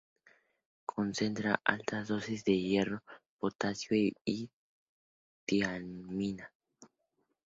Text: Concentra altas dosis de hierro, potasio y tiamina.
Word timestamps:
Concentra 0.91 1.51
altas 1.73 2.07
dosis 2.13 2.45
de 2.47 2.55
hierro, 2.61 2.97
potasio 3.43 3.99
y 4.37 4.39
tiamina. 5.45 6.51